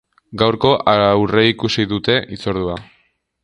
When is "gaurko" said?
0.41-0.71